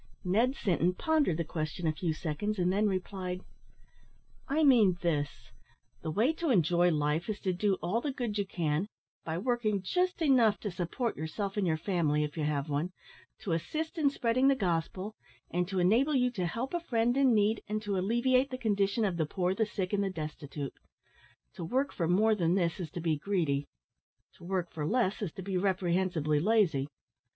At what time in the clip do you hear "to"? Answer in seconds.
6.33-6.49, 7.41-7.53, 10.61-10.71, 13.41-13.51, 15.67-15.77, 16.31-16.47, 17.83-17.95, 21.53-21.63, 22.93-23.01, 24.37-24.43, 25.33-25.43